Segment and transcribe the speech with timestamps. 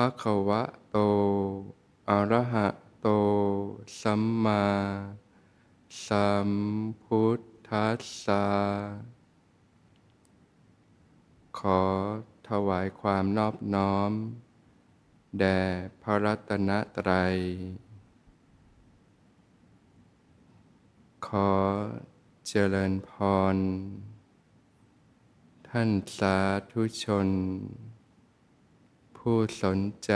[0.00, 0.98] ภะคะวะโต
[2.10, 2.68] อะระหะ
[3.00, 3.08] โต
[4.00, 4.66] สัมมา
[6.06, 6.50] สัม
[7.02, 8.46] พุทธัสสะ
[11.58, 11.82] ขอ
[12.48, 14.12] ถวายความนอบน้อม
[15.38, 15.60] แด่
[16.02, 17.36] พระรัตนตรัย
[21.26, 21.52] ขอ
[22.48, 23.10] เจริญพ
[23.54, 23.56] ร
[25.68, 26.36] ท่านสา
[26.70, 27.28] ธุชน
[29.30, 30.12] ผู้สนใจ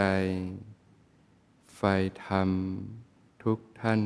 [1.76, 2.50] ใฝ่ธรรม
[3.42, 4.02] ทุกท่าน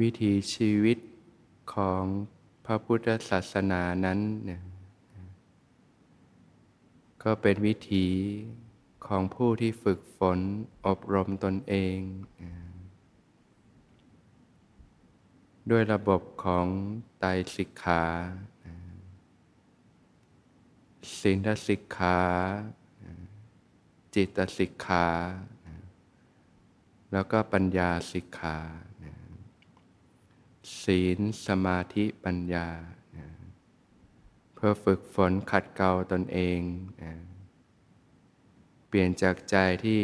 [0.00, 0.98] วิถีชีวิต
[1.74, 2.04] ของ
[2.64, 4.62] พระพุทธศาสนานั้นเนี่ย
[7.22, 8.06] ก็เป็นวิถี
[9.08, 10.38] ของผู้ที่ฝึกฝน
[10.86, 11.98] อบรมตนเอง
[15.70, 16.66] ด้วยระบบของ
[17.18, 18.04] ไตรสิกขา
[21.20, 22.20] ศีลสิกขา
[24.14, 25.06] จิตสิกขา
[27.12, 28.58] แล้วก็ปัญญาสิกขา
[30.82, 32.68] ศีลสมาธิปัญญา
[34.54, 36.60] เพื่อฝึกฝนขัดเกลาตนเอง
[36.98, 40.02] เปลี่ยนจากใจที่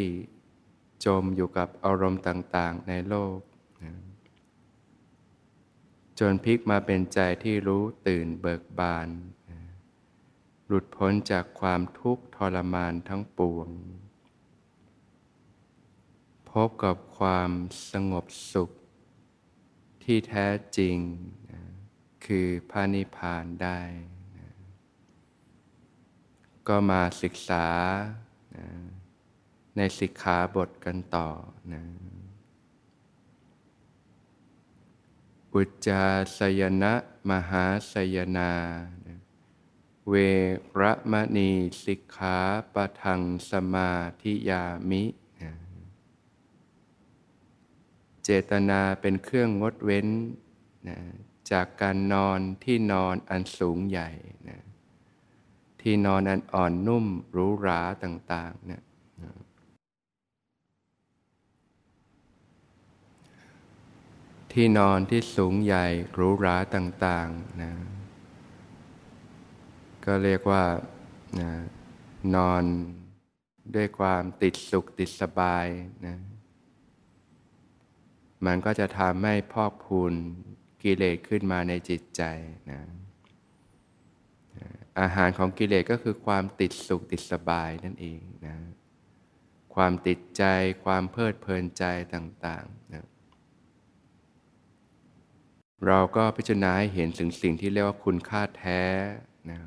[1.05, 3.39] จมอยู่กับอารมณ์ต่าง ๆ ในโลก
[6.19, 9.07] จนพลิกมาเป็นใจที่รู้ตื่นเบิกบาน
[10.65, 13.69] หลุดพ้นจากความทุกข์ทรมานทั้งปวง
[16.49, 17.51] พบกับความ
[17.91, 18.69] สงบสุข
[20.03, 20.97] ที่แท้จริง
[22.25, 23.79] คือพระนิพพานได้
[26.67, 27.67] ก็มาศึกษา
[28.55, 28.67] นะ
[29.75, 31.29] ในสิกขาบทกันต่อ
[31.73, 31.83] นะ
[35.53, 36.03] อุจจา
[36.37, 36.93] สยนะ
[37.29, 38.51] มหาสยนา
[39.07, 39.17] นะ
[40.09, 40.13] เว
[40.79, 41.51] รมณี
[41.85, 42.37] สิกขา
[42.73, 43.91] ปะทังสมา
[44.21, 45.03] ธิยามิ
[48.23, 50.07] เจตนาเป็นเครื่องงดเว้น
[50.87, 50.97] นะ
[51.51, 54.09] จากการนอนที่นอนอันสูงใหญ่
[54.49, 54.59] นะ
[55.81, 58.83] ที่นอนอันอ่อนนุ่มหรูหราต่างๆเนะ
[59.23, 59.31] นะ
[64.53, 67.71] ที่นอนที่สูงใหญ่หรูหราต่างๆนะ
[70.05, 70.63] ก็เรียกว่า
[71.39, 71.51] นะ
[72.35, 72.63] นอน
[73.75, 75.67] ด้วยความติดสุขติดสบาย
[76.07, 76.17] นะ
[78.45, 80.13] มันก็จะทำให้พอกพูน
[80.83, 82.21] กิเลสขึ้นมาในจิตใจ
[82.71, 82.81] นะ
[84.99, 88.57] อาหารของกิเลสก็คือความติดสุขติดสบายนั่นเองนะ
[89.75, 90.43] ความติดใจ
[90.85, 93.05] ความเพลิดเพลินใจต่างๆนะ
[95.87, 98.81] เราก็พิจารณาให้เห็นถึงสิ่งที่เรียกว่าคุณค่าแท้
[99.49, 99.59] นะ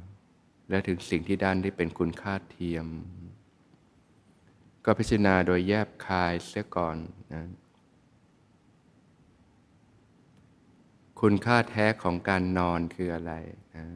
[0.69, 2.87] และถึงสิ่งที่ด้านที่เป็นคุณค่าเทียม
[4.85, 6.97] ก็พิจารณาโดยแยบคายเสียก่อน
[7.35, 7.45] นะ
[11.21, 13.33] คุณค่าแท้ของการนอนคืออะไร
[13.77, 13.87] นะ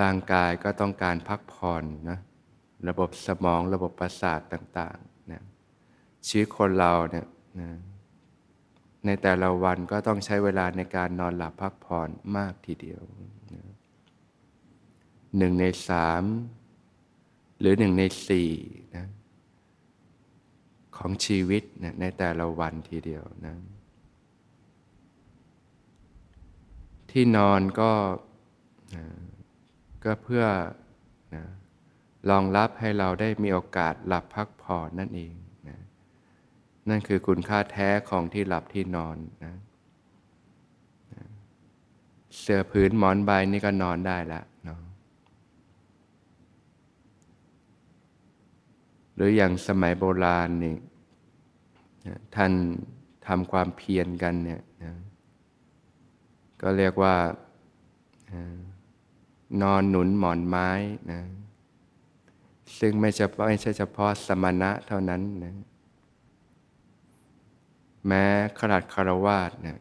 [0.00, 2.18] ร่างกายก็ต้องการพักผ่อนนะ
[2.88, 5.42] ระบบสมองระบบประสาทต่างๆนะ
[6.26, 7.26] ชีวิตคนเราเนี่ย
[7.60, 7.70] นะ
[9.06, 13.02] ในแต่ละวันก็ต้องใช้เวลาในการนอนหลับพักผ่อนมากทีเดียว
[13.54, 13.64] นะ
[15.38, 16.24] หนึ่งในสาม
[17.60, 18.50] หรือหนึ่งในสี่
[18.96, 19.06] นะ
[20.96, 23.56] ของชีวิตนะในแต่ละวันทีเดียวนะ
[27.10, 27.90] ที่นอนก็
[30.04, 30.44] ก็เพื่อ
[31.34, 31.44] นะ
[32.30, 35.34] รองรับให้เราได้มีโอกาสหลับพักผ่อนนั่นเอง
[35.68, 35.78] นะ
[36.88, 39.54] นั่นคือคุณค่าแท้ของที่หลับที่นอนนะ
[41.14, 41.24] นะ
[42.40, 44.80] เสื้อผืนหมอนใบนี่ก็นอนได้ละเนาะ
[49.14, 50.76] หรืออย่างสมัยโบราณนี่
[52.36, 52.52] ท่าน
[53.26, 54.94] ทำความเพียรกันเนี่ยนะ
[56.62, 57.14] ก็เรียกว่า
[59.60, 60.68] นอนหนุนหมอนไม้
[61.10, 61.20] นะ
[62.78, 65.54] ซึ่งไม่เฉพาะไม่ใช่เฉพาะสมณะเท่านั้นนะ
[68.06, 68.24] แม้
[68.60, 69.78] ขนาดคารวาสเนี่ย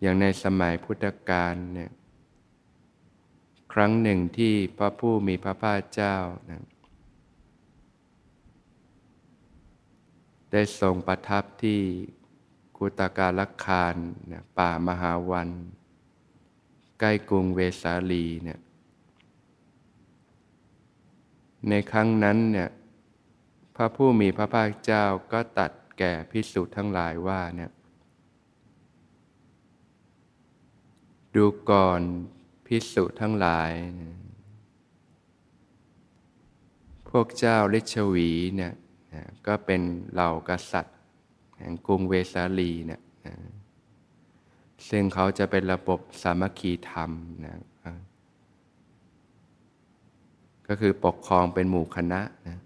[0.00, 1.90] อย่างในสมัยพุทธกาลเนี่ย
[3.72, 6.16] ครั้งหนึ่งที่พระผู้มีพระภาคเจ้า
[6.50, 6.62] นะ
[10.52, 11.80] ได้ทรงประทับที่
[12.76, 13.94] กุตการลคาร
[14.26, 15.48] เนี่ยป่ามหาวัน
[17.00, 18.58] ใกล้กรุงเวสาลีเนี่ย
[21.68, 22.68] ในครั้งนั้นเนี่ย
[23.76, 27.70] พระผู้มีพระภาคเจ้าก็ตัดแก่พิสุทั้งหลายว่าเนี่ย
[31.34, 32.02] ดูก่อน
[32.66, 33.72] พิสุทั้งหลาย
[37.10, 38.72] พวกเจ้าฤชวีเนี่ย
[39.46, 39.82] ก็เป็น
[40.12, 40.96] เหล่ากษัตริย์
[41.58, 43.00] แห่งกรุงเวสาลีเนี่ย
[44.88, 47.10] ซึ่งเขาจะเป็นระบบสามัคคีธรรม
[47.46, 47.58] นะ
[50.68, 52.58] ก็คือปกครองเป็นหมู่คณะนะ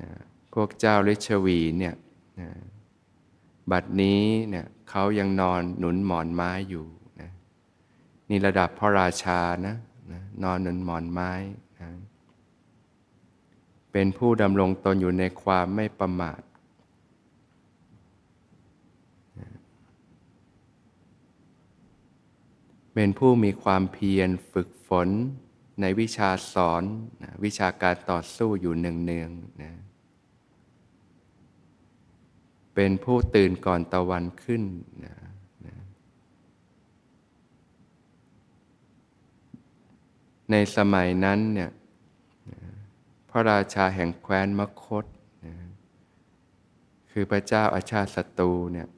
[0.00, 0.10] นะ
[0.54, 1.94] พวกเจ้าฤชวีเนี่ย
[2.40, 2.50] นะ
[3.70, 6.86] บัดนี้เนี่ยเขายังนอนหนุนหมอนไม้อยู่
[7.20, 7.30] นะ
[8.28, 9.76] นี่ระดับพระราชานะ
[10.12, 11.32] นะนอนหนุนหมอนไม้
[11.80, 11.90] นะ
[13.92, 16.40] เป็นผู้ดำรงตนอยู่ในความไม่ประมาท
[22.94, 25.08] เป็นผู้มีความเพียรฝึกฝน
[25.80, 26.82] ในวิชาสอน
[27.22, 29.72] นะวิชาการต่อสู้อยู่เนืองๆนะ
[32.74, 34.62] เป็นผู้ตื่นก่อนตะวันขึ้น
[35.04, 35.14] นะ
[35.66, 35.76] นะ
[40.50, 41.70] ในสมัยนั้นเนี่ย
[43.30, 45.04] พระราชาแห่งแคว้นมคต
[45.46, 45.54] นะ
[47.10, 48.88] คือพระเจ้าอาชาติศัตรูเนี่ย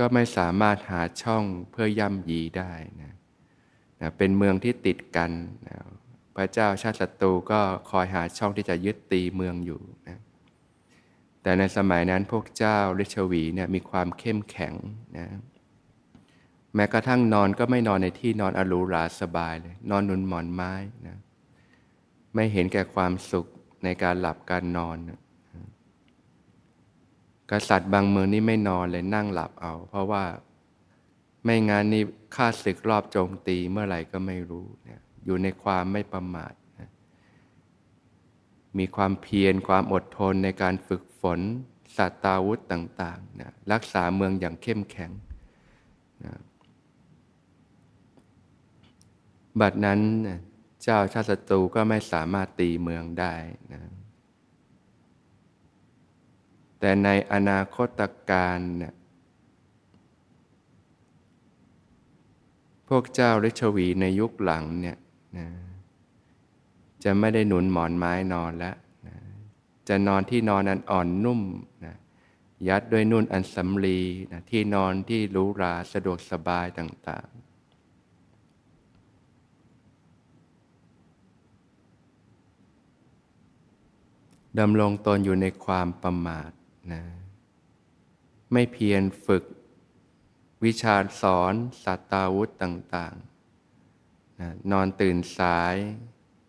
[0.00, 3.12] ก็ไม่สามารถหาช่องเพื่อย่ำยีได้นะ
[4.00, 5.30] นะเป็นเมืองที่ติดกัน
[5.68, 5.78] นะ
[6.36, 7.60] พระเจ้าชาติศัตรูก็
[7.90, 10.18] คอยหาช่องที่จะยึดตีเมืองอยู่นะ
[11.42, 14.74] แต่ในสมัยนั้นพวกเจ้าฤชวีเนี่ยมีความเข้มแข็ง
[15.18, 15.26] นะ
[16.74, 20.74] แม้กระทั่งนอนก็ไม่นอนในที่นอนอรูราสบายเลย นอนนุนหมอนไม้
[21.06, 21.16] นะ
[22.34, 23.46] ไม่เห็นแก่ความสุข
[23.84, 25.19] ในการหลับการนอนนะ
[27.50, 30.24] กษัตริย์บางเมืองนี่ไม่นอนเลยนั่งหลับเอา เพราะว่า
[31.44, 32.02] ไม่งานนี่
[32.34, 36.90] ฆ่าศึกรอบโจมตีเมื่อไหร่ก็ไม่รู้เนี่ยอยู่ในความไม่ประมาทนะ
[38.78, 41.40] มีความเพียรความอดทนในการฝึกฝน
[41.96, 45.10] สัตตาวุธต่างๆนะรักษาเมืองอย่างเข้มแข็ง
[46.24, 46.34] นะ
[49.60, 50.00] บัดนั้น
[50.82, 53.34] เจ้าชาติศัตรูก็ไม่สามารถตีเมืองได้
[53.72, 53.80] นะ
[56.80, 58.00] แต่ในอนาคต
[58.30, 58.94] การเนี่ย
[62.88, 64.96] พวกเจ้าฤชวีในยุคหลังเนี่ย
[65.38, 65.46] นะ
[67.04, 69.16] จะไม่ได้หนุนหมอนไม้นอนแล้วนะ
[69.88, 71.40] จะนอนที่นอนอันอ่อนนุ่ม
[71.84, 71.96] นะ
[72.68, 74.00] ยัดด้วยนุ่นอันสำลี
[74.32, 77.40] นะที่นอนที่หรูหราสะดวกสบายต่าง ๆ
[84.58, 86.50] ดำรงตนอยู่ในความประมาท
[86.92, 87.02] นะ
[88.52, 89.44] ไม่เพียรฝึก
[90.64, 91.54] วิชาสอน
[91.84, 95.74] สัตตาวุธต่างๆนะนอนตื่นสาย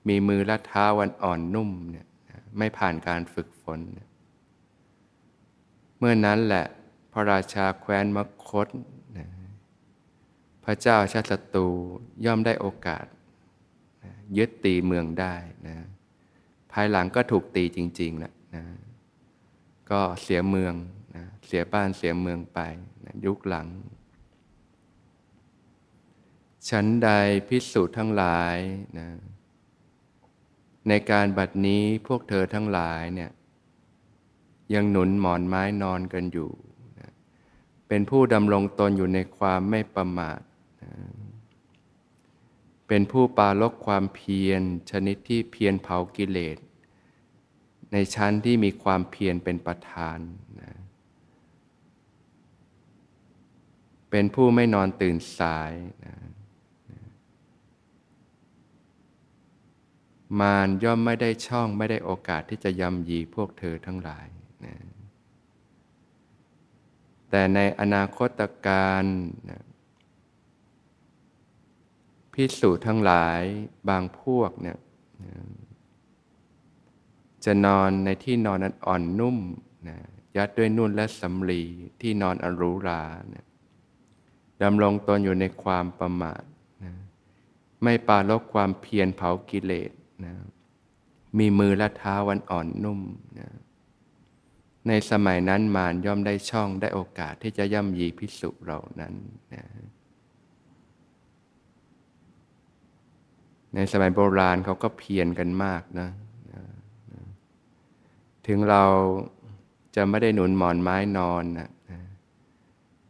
[0.08, 4.08] มีมือและเท้าวันอ่อนนุ่มเนี่ยนะไม่ผ่านการฝึกฝนนะ
[5.98, 6.66] เมื่อนั้นแหละ
[7.12, 8.68] พระราชาแคว้นมคต
[9.18, 9.28] นะ
[10.64, 11.68] พระเจ้าชาติศัตรู
[12.26, 13.06] ย่อมได้โอกาส
[14.04, 15.36] นะยึดตีเมืองได้
[15.68, 15.76] นะ
[16.72, 18.64] ภายหลังก็ถูกตีจริงๆแหละนะ
[19.92, 20.74] ก็เสียเมือง
[21.16, 22.60] นะเสียบ้านเสียเมืองไป
[23.06, 23.68] นะยุคหลัง
[26.70, 27.10] ชั้นใด
[27.48, 28.58] พิสูจน์ทั้งหลาย
[29.00, 29.08] นะ
[30.88, 33.32] ในการบัดนี้พวกเธอทั้งหลายเนี่ย
[34.74, 36.52] ยังหนุนหมอนไม้นอนกันอยู่
[37.00, 37.12] นะ
[37.88, 40.40] เป็นผู้ดำรงตนอยู่ในความไม่ประมาท
[40.84, 40.92] นะ
[42.88, 46.58] เป็นผู้ปาลกความเพียรชนิดที่เพียรเผากิเลส
[47.92, 50.20] ในชั้นที่มีความเพียรเป็นประธาน
[50.62, 50.74] นะ
[54.10, 55.74] เป็นผู้ไม่นอนตื่นสาย
[56.06, 56.16] นะ
[60.40, 64.28] มารย่อมไม่ได้ช่องไม่ได้โอกาสที่จะยำยีพวกเธอทั้งหลาย
[64.66, 64.76] นะ
[67.30, 69.04] แต่ในอนาคตการ
[69.50, 69.62] นะ
[72.34, 73.42] พิสูจน์ทั้งหลาย
[73.90, 74.78] บางพวกเนี่ย
[77.46, 79.38] จะนอนในที่นอนอันอ่อนนุ่ม
[79.88, 79.98] นะ
[80.36, 81.64] ยัดด้วยนุ่นและสำลี
[82.02, 83.02] ที่นอนอันรูรา
[83.34, 83.46] นะ
[84.64, 86.44] ดำรงตนอยู่ในความประมาท
[86.84, 86.94] นะ
[87.84, 89.92] ไม่ปาลบความเพียรเผากิเลส
[90.26, 90.34] นะ
[91.38, 93.02] มีมือและเท้าวันอ่อนนุ่ม
[93.40, 93.50] นะ
[94.88, 99.14] ในสมัยนั้นมารย่อมได้ช่องได้โอกาสที่จะย่ำยีพิสุเหล่านั้น
[99.54, 99.64] นะ
[103.76, 106.10] ในสมัยโบราณเขาก็เพียรกันมากนะ
[108.48, 108.84] ถึงเรา
[109.96, 111.70] จะไม่ได้หนุนหมอนไม้นอนนะ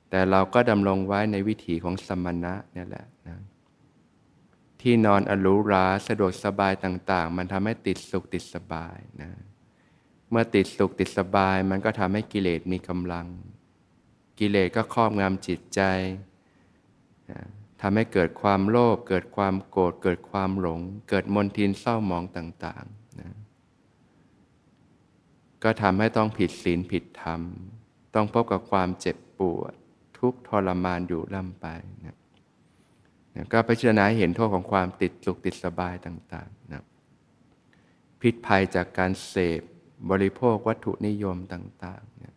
[0.10, 3.38] แต่เราก็ดำรงไว้ในวิถีของสมณะนี่แหละนะ
[4.82, 9.32] ที่นอนอรูราสะดวกสบายต่าง ๆ มันทำให้ติดสุขติดสบายนะ
[10.30, 13.28] เมื่อติดสุขติดสบาย มันก็ทำให้กิเลสมีกำลัง
[14.40, 15.82] กิเลสก็ครอบงำจิตใจ
[17.32, 17.42] นะ
[17.82, 23.01] ทำให้เกิดความโลภเกิดความโกรธเกิดความหลง เกิดมนทินเศร้าหมองต่าง ๆ
[25.64, 27.42] ก็ทำให้ต้องผิดศีลผิดธรรม
[28.16, 29.74] ต้องพบกับความเจ็บปวด
[30.20, 31.68] ทุกทรมานอยู่ล่ำไป
[32.06, 32.18] นะ
[33.36, 36.84] นะก็พิจารณาเห็นโทษของความติดสุขติดสบายต่างๆนะ
[38.22, 39.62] พิษภัยจากการเสพ
[40.10, 42.34] บริโภควัตถุนิยมต่างๆนะ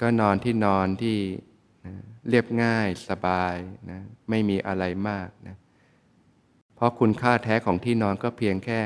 [0.00, 1.18] ก็นอนที่นอนที่
[1.86, 1.94] นะ
[2.28, 3.56] เรียบง่ายสบาย
[3.90, 5.56] นะไม่มีอะไรมากนะ
[6.78, 8.80] เพราะคุณค่าแท้ของที่นอนก็เพียงแค่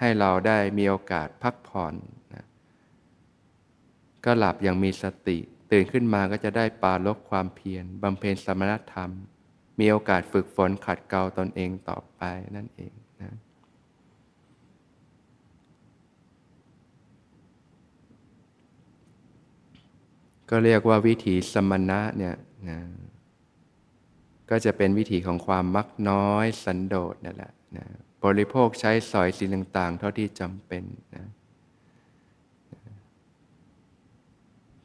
[0.00, 1.94] ให้เราได้มีโอกาสพักผ่อน
[2.34, 2.46] นะ
[4.24, 5.38] ก็หลับอย่างมีสติ
[5.72, 9.10] ตื่นขึ้นมาก็จะได้ปาลบความเพียรบำเพ็ญสมณธรรม
[9.80, 12.22] มีโอกาสฝึกฝนขัดเกลาตนเองต่อไป
[12.56, 13.32] นั่นเองนะ
[20.50, 22.34] ก็เรียกว่าวิถีสมณะเนี่ย
[22.70, 22.78] นะ
[24.50, 27.86] ก็จะเป็นวิถีของความมักน้อยสันโดษนั่นแหละนะ
[28.24, 30.84] บริโภคใช้สอยสิ่งต่างๆ เท่าที่จำเป็น
[31.16, 31.26] นะ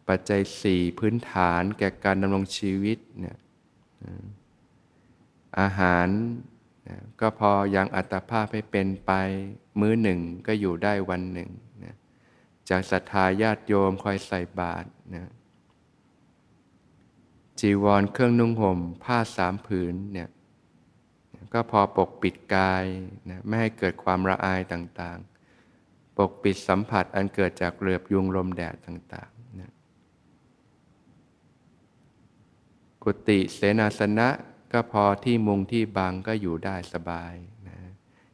[0.07, 3.37] ปัจจัยสี่พื้นฐานแก่การดำรงชีวิตเนี่ย
[5.59, 6.07] อาหาร
[6.89, 9.11] นะก็พอยังอัตภาพให้เป็นไป
[9.79, 11.49] มื้อหนึ่งก็อยู่ได้วันหนึ่ง
[11.83, 11.95] นะ
[12.69, 15.31] จากศรัทธาญาติโยมคอยใส่บาตรนะ
[17.59, 20.29] จีวรเครื่องนุ่งห่ม ผ้าสามผืนเนี่ย
[21.53, 22.85] ก็พอปกปิดกาย
[23.29, 29.71] นะไม่ให้เกิดความระอายต่างๆ ปกปิดสัมผัสอันเกิดจากเรือบยุงลมแดดต่างๆนะ
[33.03, 34.29] กุฏิเสนาสนะ
[34.71, 37.33] ก็พอที่มุงที่บางก็อยู่ได้สบาย
[37.67, 37.77] นะ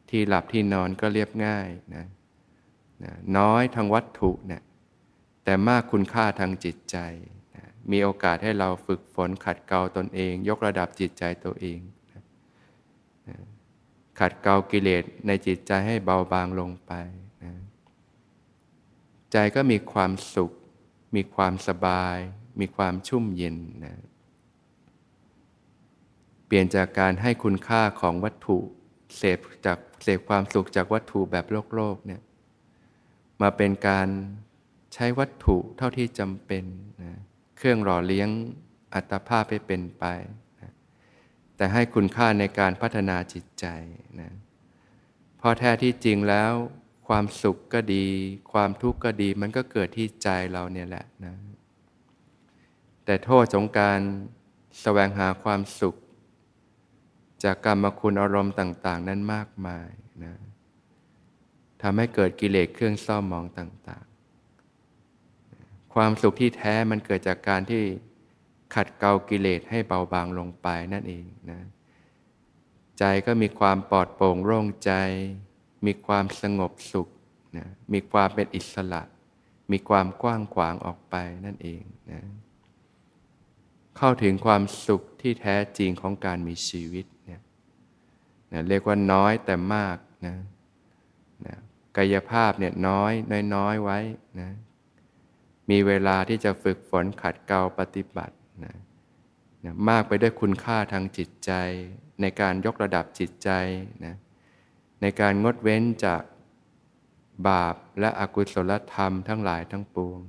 [0.09, 2.05] ที่หลับที่นอนก็เรียบง่ายนะ
[3.03, 4.63] นะน้อยทางวัตถุเนะี่ย
[5.43, 6.97] แต่มากคุณค่าทางจิตใจ
[7.91, 11.79] มีโอกาสให้เราฝึกฝนขัดเกลาตนเอง ยกระดับจิตใจตัวเอง
[14.19, 16.91] ขัดเกลากิเลสในจิตใจให้เบาบางลงไป
[17.43, 17.53] นะ
[19.31, 20.51] ใจก็มีความสุข
[21.15, 22.17] มีความสบาย
[22.59, 23.95] มีความชุ่มเย็นนะ
[26.45, 28.57] เปลี่ยนจากการให้คุณค่าของวัตถุ
[29.17, 32.21] เสพจากเสพความสุขจากวัตถุแบบโลกโลกเนี่ย
[33.41, 34.07] มาเป็นการ
[34.93, 36.63] ใช้วัตถุเท่าที่จำเป็น
[37.03, 37.19] นะ
[37.63, 38.29] เครื่องหล่อเลี้ยง
[38.93, 40.05] อัตภาพให้เป็นไป
[40.61, 40.71] นะ
[41.55, 43.65] แต่ให้คุณค่าในการพัฒนาจิตใจ
[44.19, 44.31] นะ
[45.41, 46.51] พอแท้ที่จริงแล้ว
[47.07, 48.05] ความสุขก็ดี
[48.53, 51.35] ความทุกข์ก็ดีมันก็เกิดที่ใจเราเนี่ยแหละนะ
[53.05, 53.99] แต่โทษของการ
[54.81, 55.95] แสวงหาความสุข
[57.43, 59.89] จากกรรมคุณอารมณ์ต่าง ๆ นั้นมากมาย
[60.23, 60.33] นะ
[61.81, 64.03] ทำให้เกิดกิเลสเครื่องเศร้ามองต่าง
[65.93, 67.83] ความสุขที่แท้มันเกิดจากการที่
[68.75, 71.59] ขัดเกลากิเลสให้เบาบางลงไปนั่นเองนะ
[72.99, 74.91] ใจก็มีความปลอดโปร่งโล่งใจ
[75.85, 77.07] มีความสงบสุข
[77.57, 79.01] นะมีความเป็นอิสระ
[79.71, 81.81] มีความกว้างขวางออกไปนั่นเอง
[82.11, 82.21] นะ
[83.97, 87.41] เข้าถึงความสุขที่แท้จริงของการมีชีวิตเนี่ย
[88.53, 90.35] นะเรียกว่าน้อยแต่มากนะ
[91.47, 91.55] นะ
[91.97, 93.13] กายภาพเนี่ยน้อย
[93.55, 93.99] น้อยๆไว้
[94.41, 94.49] นะ
[95.69, 98.75] มีเวลาที่จะฝึกฝนขัดเกลาปฏิบัตินะ
[99.65, 101.51] นะมากไปด้วยคุณค่าทางจิตใจ
[102.21, 103.49] ในการยกระดับจิตใจ
[104.05, 104.15] นะ
[105.01, 106.21] ในการงดเว้นจาก
[107.47, 110.19] บาปและอกุศลธรรมทั้งหลายทั้งปวง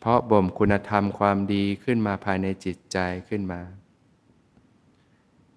[0.00, 3.60] เพราะบ่มคุณธรรมความดีขึ้นมาภายในจิตใจขึ้นมา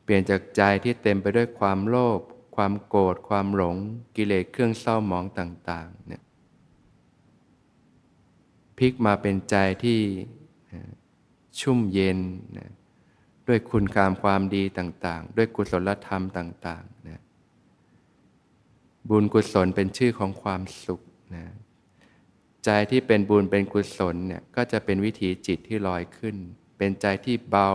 [0.03, 2.19] เปลี่ยนจากใจที่เต็มไปด้วยความโลภ
[2.55, 3.75] ความโกรธความหลง
[4.15, 6.21] กิเลสเครื่องเศร้าหมองต่าง ๆ เนี่ย
[8.77, 9.99] พลิกมาเป็นใจที่
[11.59, 12.19] ชุ่มเย็น
[12.57, 12.71] นะ
[13.47, 17.21] ด้วยคุณกามความดีต่าง ๆ ด้วยกุศลธรรมต่างๆนะ
[19.09, 21.01] บุญกุศลเป็นชื่อของความสุข
[21.35, 21.45] นะ
[22.65, 26.35] ใจที่เป็นบุญเป็นกุศลเนี่ยก็จะเป็นวิถีจิตที่ลอยขึ้น
[26.77, 27.71] เป็นใจที่เบา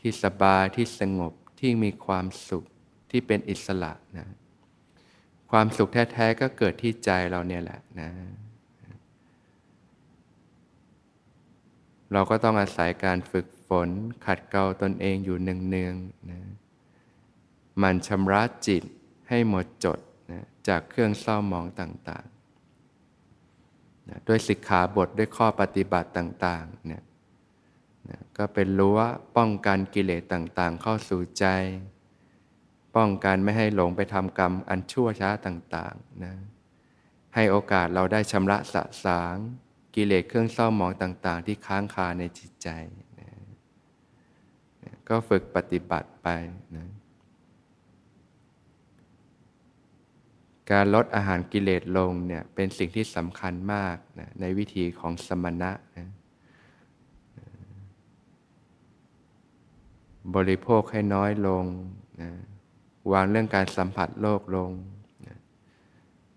[0.00, 2.64] ที่สบายที่สงบที่มีความสุข
[3.10, 4.28] ที่เป็นอิสระนะ
[5.50, 8.10] ความสุขแท้ ๆ ก็เกิดที่ใจเราเนี่ยแหละนะ
[12.12, 13.88] เราก็ต้องอาศัยการฝึกฝน
[14.26, 16.40] ขัดเกลาตนเองอยู่เนืองๆนะ
[17.82, 18.82] มันชำระจิต
[19.28, 19.98] ให้หมดจด
[20.32, 27.02] นะจากเครื่องเศร้าหมองต่างๆนะด้วยสิกขาบทด้วยข้อปฏิบัติต่างๆเนี่ย
[28.10, 28.98] นะก็เป็นรั้ว
[29.36, 31.46] ป้องกันกิเลสต่างๆ เข้าสู่ใจ
[32.96, 36.34] ป้องกันไม่ให้หลงไปทำกรรมอันชั่วช้าต่างๆนะ
[37.34, 39.36] ให้โอกาสเราได้ชำระสะสาง
[39.94, 42.68] กิเลสเครื่องเศร้าหมองต่าง ๆ ที่ค้างคาในจิตใจ
[43.20, 46.28] นะก็ฝึกปฏิบัติไป
[46.76, 46.86] นะ
[50.70, 56.08] การลดอาหารกิเลสลงเนี่ยเป็นสิ่งที่สำคัญมากนะในวิธีของสมณะนะ
[60.34, 61.64] บริโภคให้น้อยลง
[62.22, 62.30] นะ
[63.12, 64.70] วางเรื่องการสัมผัสโลกลง
[65.26, 65.36] นะ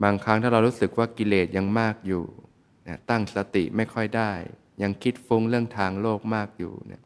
[0.03, 2.23] บางครั้งถ้าเรารู้สึกว่ากิเลสยังมากอยู่
[2.87, 4.31] นะตั้งสติไม่ค่อยได้
[4.81, 7.03] ยังคิดฟุ้งเรื่องทางโลกมากอยู่เนะ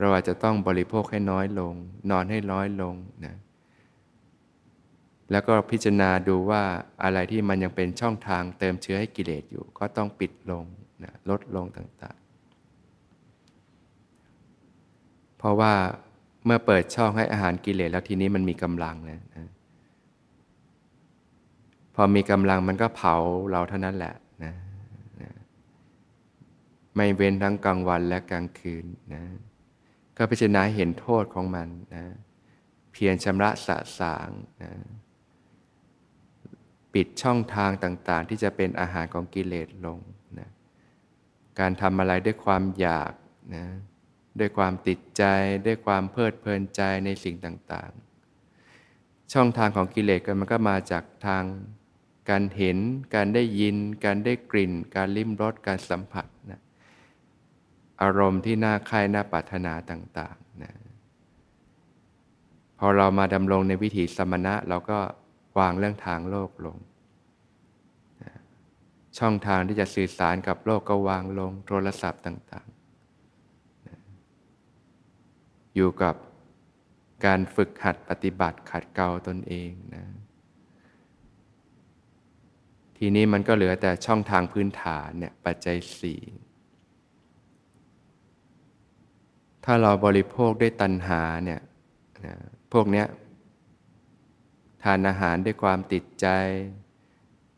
[0.00, 1.74] เราอาจจะต้องบริโภคให้น้อยลง
[2.10, 2.94] นอนให้น้อยลง
[3.26, 3.34] นะ
[5.30, 6.62] แล้วก็พิจารณาดูว่า
[7.02, 10.64] อะไรที่มันยังเป็นช่องทางเติมเชื้อให้กิเลสอยู่ ก็ต้องปิดลง
[11.04, 12.28] นะลดลงต่างๆ
[15.38, 15.72] เพราะว่า
[16.44, 19.48] เมื่อเปิดช่องให้อาหารกิเลสแล้วทีนี้มันมีกำลังนะนะ
[21.94, 23.14] พอมีกำลังมันก็เผา
[23.50, 24.14] เราเท่านั้นแหละ
[26.98, 29.24] ไม่เว้นทั้งกลางวันและกลางคืนนะ
[30.16, 32.04] ก็พิจารณาเห็นโทษของมันนะ
[32.92, 34.30] เพียรชำระสะสาง
[34.62, 34.72] นะ
[36.94, 39.98] ปิดช่องทางต่างๆ ที่จะเป็นอาหารของกิเลสลง
[40.38, 40.48] นะ
[41.58, 43.12] การทำอะไรด้วยความอยาก
[43.54, 43.66] นะ
[44.38, 45.22] ด้วยความติดใจ
[45.66, 51.44] ด้วยความเพลิดเพลินใจในสิ่งต่างๆ ช่องทางของกิเลสกันมันก็มาจากทาง
[52.30, 52.78] การเห็น
[53.14, 56.60] การได้ยิน การได้กลิ่น การลิ้มรสการสัมผัสนะ
[58.02, 60.74] อารมณ์ที่น่าใคร่น่าปรารถนาต่างๆนะ
[62.78, 64.98] พอเรามาดำรงในวิถีสมณะเราก็
[65.58, 66.76] วางเรื่องทางโลกลง
[69.18, 72.76] ช่องทางที่จะสื่อสารกับโลกก็วางลงโทรศัพท์ต่างๆ
[75.74, 76.14] อยู่กับ
[77.24, 80.04] การฝึกหัดปฏิบัติขัดเกลาตนเองนะ
[82.98, 86.20] ทีนี้มันก็เหลือแต่ช่องทางพื้นฐานเนี่ยปัจจัยสี่
[89.70, 91.60] ถ้าเราบริโภคด้วยตัณหาเนี่ย
[92.26, 92.36] นะ
[92.72, 93.06] พวกเนี้ย
[94.82, 96.26] ทานอาหารด้วยความติดใจ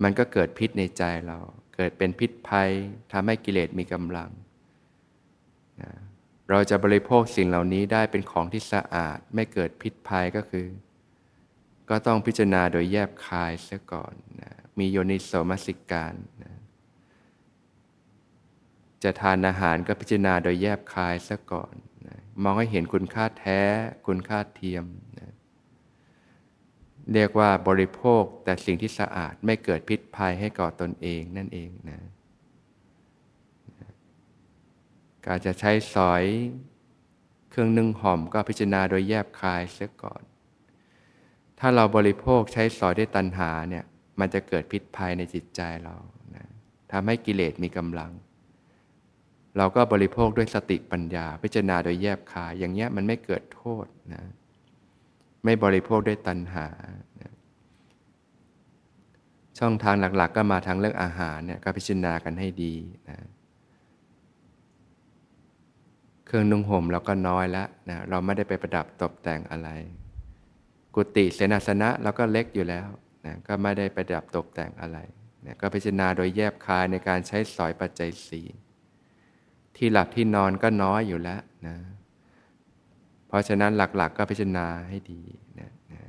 [0.02, 1.38] มันก็เกิดพิษในใจเรา
[1.76, 2.70] เกิดเป็นพิษภัย
[3.12, 4.30] ทำให้กิเลสมีกำลัง
[5.80, 5.90] นะ
[6.50, 10.66] เราจะบริโภคสิ่งเหล่านี้ได้เป็นของที่สะอาด ไม่เกิดพิษภัยก็คือ
[11.90, 16.39] ก็ต้องพิจารณาโดยแยบคายเสียก่อนนะมีโยนิโสมสิการน
[19.04, 21.74] จะทานอาหารก็พิจารณาโดยแยบคายซะก่อน
[22.06, 23.60] นะมองให้เห็นคุณค่าแท้
[24.06, 24.84] คุณค่าเทียม
[25.18, 25.32] นะ
[27.12, 32.00] เรียกว่าบริโภคแต่สิ่งที่สะอาดไม่เกิดพิษภัยให้ก่อตนเองนั่นเองนะ
[35.26, 36.24] การจะใช้สอย
[37.50, 40.22] เครื่องนึ่งหอมก็พิจารณาโดยแยบคายเสียก่อน
[41.58, 43.84] ถ้าเราบริโภคใช้สอยด้วยตัณหาเนี่ย
[44.20, 45.96] มันจะเกิดพิษภัยในจิตใจเรา
[46.36, 46.46] นะ
[46.92, 48.10] ทำให้กิเลสมีกำลัง
[49.56, 54.22] เราก็บริโภคด้วยสติปัญญา พิจารณาโดยแยบคาย อย่างเงี้ยมันไม่เกิดโทษนะ
[55.44, 56.66] ไม่บริโภคด้วยตัณหา
[59.58, 62.74] ช่องทางหลักๆ ก็มาทางเรื่องอาหารเนี่ยก็พิจารณากันให้ดี
[63.08, 63.18] นะ
[66.26, 69.68] เครื่องนุ่งห่มเราก็น้อยแล้วนะเราไม่ได้ไปประดับตกแต่งอะไร
[70.94, 72.88] กุฏิเสนาสนะเราก็เล็กอยู่แล้ว
[73.26, 74.98] นะก็ไม่ได้ประดับตกแต่งอะไร
[75.46, 78.46] นะก็พิจารณาโดยแยบคายในการใช้สอยปัจจัยสี่
[79.82, 81.76] ที่หลับที่นอนก็น้อยอยู่แล้วนะ
[83.28, 85.22] เพราะฉะนั้นหลักๆกก็พิจารณาให้ดี
[85.60, 86.02] นะนะ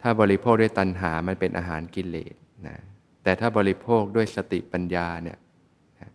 [0.00, 2.34] ถ้าบริโภคด้วยตัณหามันเป็นอาหารกิเลส
[2.68, 2.76] นะ
[3.22, 5.38] แต่ถ้าบริโภคด้วยสติปัญญาเนี่ย
[6.00, 6.10] นะ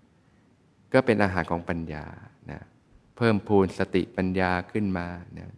[0.93, 2.05] ก็เป็นอาหารของปัญญา
[2.51, 2.61] นะ
[3.17, 5.07] เพิ่มพูนสติปัญญาขึ้นมา
[5.39, 5.49] นะ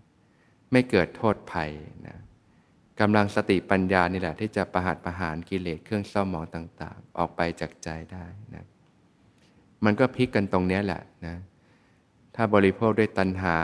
[0.72, 1.72] ไม่เกิดโทษภัย
[2.08, 2.18] นะ
[3.00, 8.68] กำลังสติปัญญานี่แหละที่จะประหัตประหารกิเลสเครื่องเศร้าหมองต่าง ๆ ออกไปจากใจได้นะ
[9.86, 11.36] มันก็พลิกกันตรงนี้แหละนะ
[12.36, 13.58] ถ้าบริโภคด้วยตัณหา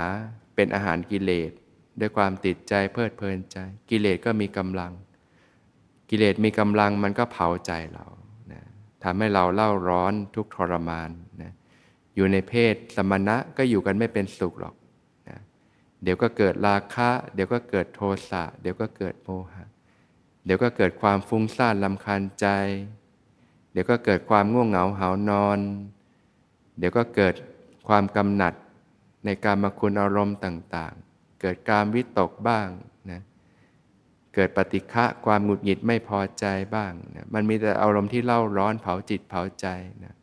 [0.55, 1.51] เป็นอาหารกิเลส
[1.99, 3.57] ด้วยความติดใจเพลิดเพลินใจ
[3.89, 4.91] กิเลสก็มีกำลัง
[6.09, 8.05] กิเลสมีกำลังมันก็เผาใจเรา
[8.51, 8.61] นะ
[9.03, 11.09] ทำให้เราเล่าร้อนทุกทรมาน
[11.41, 11.51] นะ
[12.15, 14.75] อยู่ในเพศสมณะก็อยู่กันไม่เป็นสุขหรอก
[15.29, 15.39] นะ
[16.03, 19.65] เดี๋ยวก็เกิดราคะ เดี๋ยวก็เกิดโทสะ เดี๋ยวก็เกิดโมหะ
[20.45, 22.47] เดี๋ยวก็เกิดความฟุ้งซ่านลำคาญใจ
[23.71, 25.59] เดี๋ยวก็เกิดความง่วงเหงาหานอน
[26.77, 27.35] เดี๋ยวก็เกิด
[27.87, 28.53] ความกำหนัด
[29.25, 32.67] ในการมาคุณอารมณ์ต่างๆ เกิดการวิตกบ้าง
[33.11, 33.21] นะ
[34.35, 39.67] เกิดปฏิฆะความหงุดหงิดไม่พอใจบ้างนะมันมีแต่อารมณ์ที่เล่าร้อนเผาจิตเผาใจ
[40.03, 40.15] นะ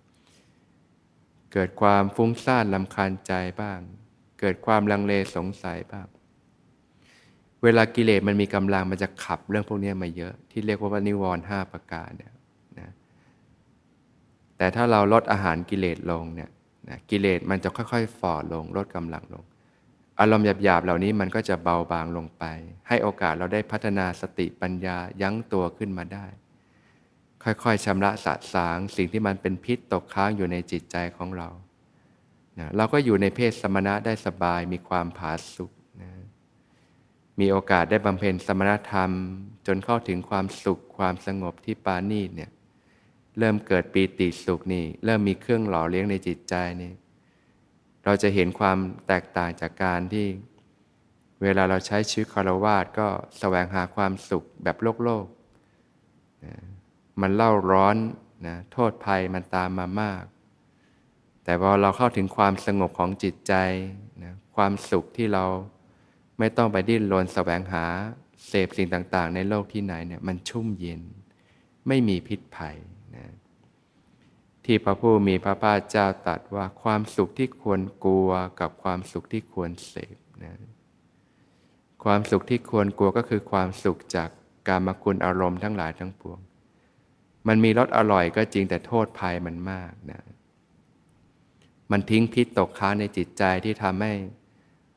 [1.53, 3.81] เกิดความฟุ้งซ่านลำคาญใจบ้าง
[4.41, 6.07] เกิดความลังเลสงสัยบ้าง
[7.63, 12.33] เวลากิเลสมันมีกำลังมันจะขับเรื่องพวกนี้มาเยอะ ที่เรียกว่านิวรณ์ห้าประการเนี่ย
[14.61, 16.51] แต่ถ้าเราลดอาหารกิเลสลงเนี่ย
[16.89, 19.45] นะกิเลสมันจะค่อยๆฝ่อลงลดกำลังลง
[20.21, 22.45] อารมณ์หยาบๆเหล่านี้มันก็จะเบาบางลงไป
[22.89, 26.27] ให้โอกาสเราได้พัฒนาสติปัญญายั้งตัวขึ้นมาได้
[27.45, 31.49] ค่อยๆชำระสะสาง สิ่งที่มันเป็นพิษตกค้างอยู่ในจิตใจของเรา
[32.59, 36.11] นะเราก็อยู่ในเพศสมณะได้สบายมีความผาสุกนะ
[37.41, 39.11] มีโอกาสได้บำเพ็ญสมณธรรม
[39.67, 42.51] จนเข้าถึงความสุขความสงบที่ปานีเนี่ย
[43.39, 46.93] เริ่มเกิดปีติสุขนี่ เริ่มมีเครื่องหล่อเลี้ยงในจิตใจนี่
[48.05, 50.27] เราจะเห็นความแตกต่างจากการที่
[51.43, 55.27] เวลาเราใช้ชีวิตคารวาสก็สแสวงหาความสุขแบบโลกโลก
[56.45, 56.55] นะ
[57.21, 57.97] มันเล่าร้อน
[58.47, 60.23] นะโทษภัยมันตามมามาก
[61.45, 63.55] แต่พอเราเข้าถึงความสงบของจิตใจ
[64.25, 65.45] นะความสุขที่เรา
[66.39, 67.85] ไม่ต้องไปดิ้นรนแสวงหา
[68.49, 71.03] เสพสิ่งต่าง ๆ ในโลกที่ไหนเนี่ยมันชุ่มเย็น
[71.89, 72.77] ไม่มีพิษภัย
[74.73, 78.31] ที่พระผู้มีพระภาคเจ้าตรัสว่าความสุขที่ควรกลัว
[78.61, 80.55] กับความสุขที่ควรเสพนะ
[82.05, 84.29] ความสุขที่ควรกลัวก็คือความสุขจาก
[84.69, 86.39] การมคุณอารมณ์ทั้งหลายทั้งปวง
[87.49, 90.23] มันมีรสอร่อยก็จริงแต่โทษภัยมันมากนะ
[91.91, 94.13] มันทิ้งพิษตกค้างในจิตใจที่ทำให้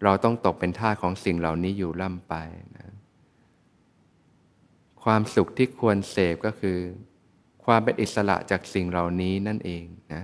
[0.04, 2.34] เราต้องตกเป็นท่าของสิ่งเหล่านี้อยู่ล่ำไป
[2.78, 2.88] นะ
[5.04, 6.80] ความสุขที่ควรเสพก็คือ
[7.66, 10.24] ความเป็นอิสระจากสิ่งเหล่านี้นั่นเองนะ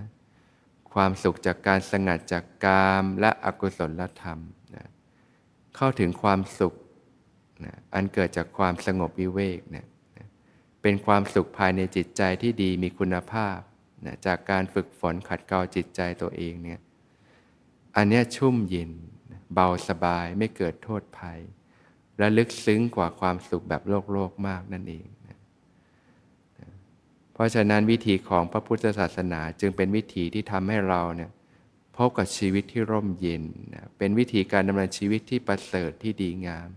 [0.94, 4.40] ความสุขจากการสงัดจากกามและอกุศลธรรม
[4.76, 4.86] นะ
[5.76, 6.74] เข้าถึงความสุข
[7.66, 9.88] นะอันเกิดจากความสงบวิเวกเนะ
[10.82, 13.58] เป็นความสุขภายในจิตใจที่ดีมีคุณภาพ
[14.06, 16.80] นะจากการฝึกฝนขัดเกลาจิตใจตัวเองเนี่ย
[17.96, 18.92] อันนี้ชุ่มเย็น
[19.54, 21.40] เบาสบายไม่เกิดโทษภัย
[22.18, 25.08] และลึกซึ้งกว่าความสุขแบบโลกโลกมากนั่นเอง
[27.40, 31.32] ราะฉะนั้นวิธีของพระพุทธศาสนาจึงเป็นวิธีที่ทำให้เราเนี่ย
[31.96, 36.70] พบกับชีวิตที่ร่มเย็นนะเป็นวิธีการดำเนินชีวิตที่ประเสริฐที่ดีงาม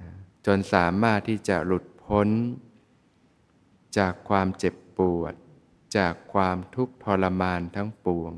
[0.00, 0.10] นะ
[0.46, 2.28] จนสามารถที่จะหลุดพ้น
[3.98, 5.34] จากความเจ็บปวด
[5.98, 8.32] จากความทุกข์ทรมานทั้งปวง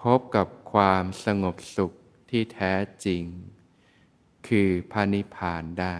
[0.00, 1.92] พบกับความสงบสุข
[2.30, 2.74] ที่แท้
[3.04, 3.24] จริง
[4.48, 5.96] คือพานิพานได้